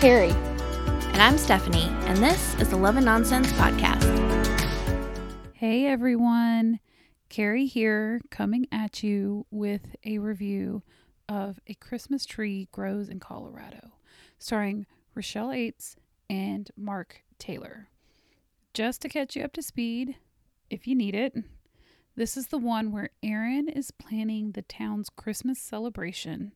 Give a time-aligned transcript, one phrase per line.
[0.00, 0.30] Carrie.
[0.30, 4.02] And I'm Stephanie, and this is the Love and Nonsense Podcast.
[5.52, 6.80] Hey everyone,
[7.28, 10.82] Carrie here, coming at you with a review
[11.28, 13.92] of A Christmas Tree Grows in Colorado,
[14.38, 15.96] starring Rochelle Aytes
[16.30, 17.90] and Mark Taylor.
[18.72, 20.16] Just to catch you up to speed,
[20.70, 21.36] if you need it,
[22.16, 26.52] this is the one where Erin is planning the town's Christmas celebration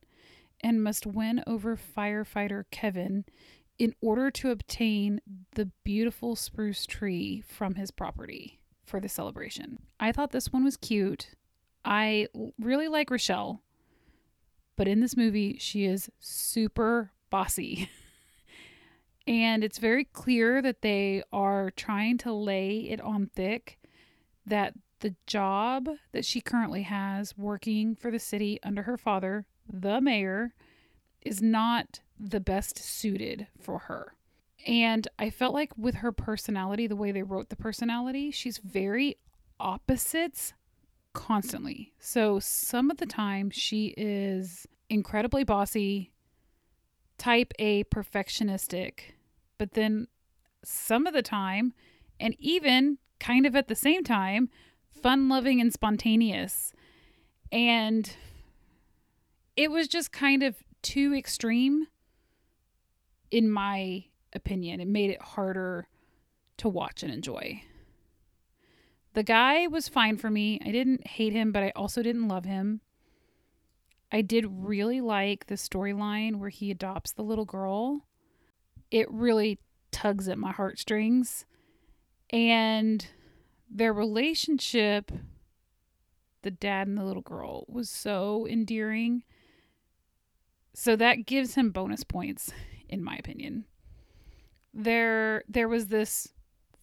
[0.61, 3.25] and must win over firefighter Kevin
[3.77, 5.19] in order to obtain
[5.55, 9.79] the beautiful spruce tree from his property for the celebration.
[9.99, 11.31] I thought this one was cute.
[11.83, 12.27] I
[12.59, 13.61] really like Rochelle,
[14.75, 17.89] but in this movie, she is super bossy.
[19.27, 23.77] and it's very clear that they are trying to lay it on thick
[24.45, 30.01] that the job that she currently has working for the city under her father, the
[30.01, 30.53] mayor,
[31.21, 34.15] is not the best suited for her.
[34.65, 39.17] And I felt like with her personality, the way they wrote the personality, she's very
[39.59, 40.53] opposites
[41.13, 41.93] constantly.
[41.99, 46.11] So some of the time she is incredibly bossy,
[47.17, 48.99] type A perfectionistic,
[49.57, 50.07] but then
[50.63, 51.73] some of the time,
[52.19, 54.49] and even kind of at the same time,
[55.01, 56.73] fun loving and spontaneous.
[57.51, 58.15] And
[59.55, 61.87] it was just kind of too extreme,
[63.31, 64.79] in my opinion.
[64.79, 65.87] It made it harder
[66.57, 67.63] to watch and enjoy.
[69.13, 70.59] The guy was fine for me.
[70.65, 72.81] I didn't hate him, but I also didn't love him.
[74.11, 78.05] I did really like the storyline where he adopts the little girl.
[78.91, 79.59] It really
[79.91, 81.45] tugs at my heartstrings.
[82.29, 83.07] And
[83.69, 85.11] their relationship,
[86.41, 89.23] the dad and the little girl, was so endearing.
[90.75, 92.51] So that gives him bonus points,
[92.89, 93.63] in my opinion.
[94.73, 96.27] There, there was this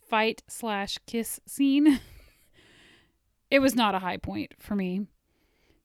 [0.09, 2.01] fight slash kiss scene.
[3.51, 5.09] it was not a high point for me.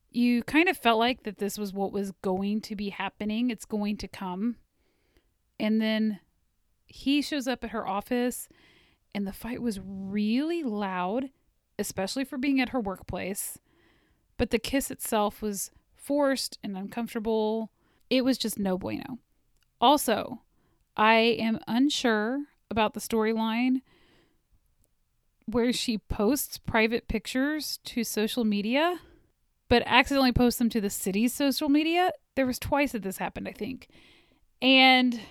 [0.09, 3.51] You kind of felt like that this was what was going to be happening.
[3.51, 4.55] It's going to come.
[5.59, 6.21] And then
[6.85, 8.47] he shows up at her office
[9.13, 11.31] and the fight was really loud,
[11.77, 13.59] especially for being at her workplace.
[14.37, 17.69] But the kiss itself was forced and uncomfortable.
[18.09, 19.19] It was just no bueno.
[19.79, 20.41] Also,
[20.95, 23.81] I am unsure about the storyline
[25.45, 28.99] where she posts private pictures to social media,
[29.69, 32.11] but accidentally posts them to the city's social media.
[32.35, 33.87] There was twice that this happened, I think.
[34.61, 35.21] And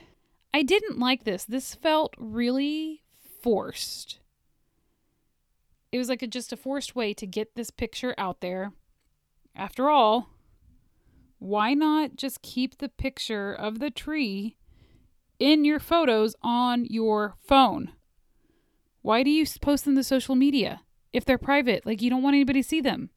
[0.55, 1.45] I didn't like this.
[1.45, 3.03] This felt really
[3.43, 4.21] forced.
[5.93, 8.73] It was like a, just a forced way to get this picture out there.
[9.55, 10.31] After all,
[11.39, 14.57] why not just keep the picture of the tree
[15.39, 17.93] in your photos on your phone?
[19.03, 20.81] Why do you post them to social media
[21.13, 21.87] if they're private?
[21.87, 23.11] Like you don't want anybody to see them.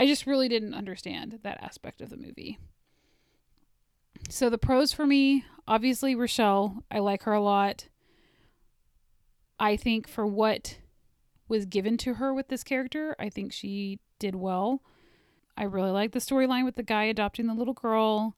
[0.00, 2.58] I just really didn't understand that aspect of the movie.
[4.28, 7.88] So the pros for me, obviously Rochelle, I like her a lot.
[9.58, 10.78] I think for what
[11.46, 14.82] was given to her with this character, I think she did well.
[15.56, 18.36] I really like the storyline with the guy adopting the little girl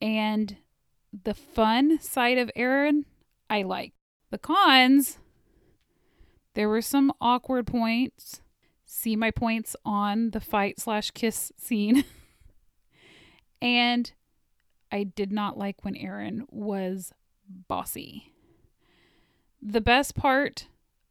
[0.00, 0.56] and
[1.12, 3.06] the fun side of Erin,
[3.48, 3.92] I like.
[4.30, 5.18] The cons,
[6.54, 8.40] there were some awkward points.
[8.84, 12.04] See my points on the fight slash kiss scene.
[13.62, 14.12] and
[14.90, 17.12] I did not like when Erin was
[17.48, 18.34] bossy.
[19.62, 20.66] The best part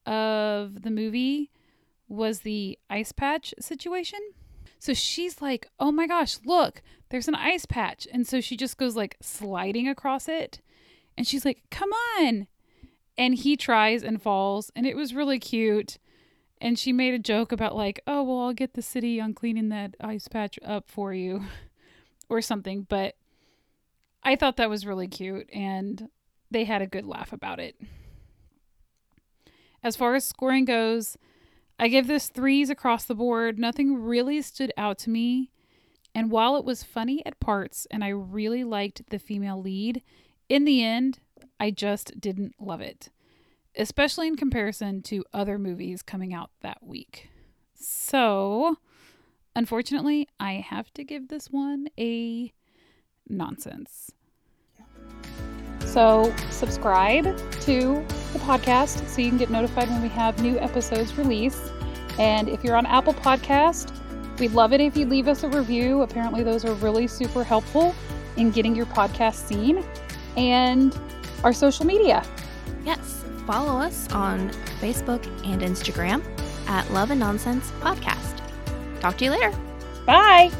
[0.05, 1.51] of the movie
[2.07, 4.19] was the ice patch situation.
[4.79, 8.07] So she's like, oh my gosh, look, there's an ice patch.
[8.11, 10.61] And so she just goes like sliding across it.
[11.17, 12.47] And she's like, come on.
[13.17, 14.71] And he tries and falls.
[14.75, 15.97] And it was really cute.
[16.61, 19.69] And she made a joke about, like, oh, well, I'll get the city on cleaning
[19.69, 21.43] that ice patch up for you
[22.29, 22.85] or something.
[22.87, 23.15] But
[24.23, 25.49] I thought that was really cute.
[25.53, 26.09] And
[26.51, 27.75] they had a good laugh about it.
[29.83, 31.17] As far as scoring goes,
[31.79, 33.57] I give this threes across the board.
[33.57, 35.49] Nothing really stood out to me.
[36.13, 40.01] And while it was funny at parts and I really liked the female lead,
[40.49, 41.19] in the end,
[41.57, 43.09] I just didn't love it,
[43.77, 47.29] especially in comparison to other movies coming out that week.
[47.75, 48.77] So,
[49.55, 52.51] unfortunately, I have to give this one a
[53.29, 54.11] nonsense.
[55.85, 61.17] So, subscribe to the podcast so you can get notified when we have new episodes
[61.17, 61.71] released.
[62.17, 63.91] And if you're on Apple Podcast,
[64.39, 66.01] we'd love it if you leave us a review.
[66.01, 67.95] Apparently, those are really super helpful
[68.37, 69.83] in getting your podcast seen.
[70.37, 70.97] And
[71.43, 72.23] our social media.
[72.85, 74.49] Yes, follow us on
[74.79, 76.23] Facebook and Instagram
[76.67, 78.41] at Love and Nonsense Podcast.
[78.99, 79.53] Talk to you later.
[80.05, 80.51] Bye.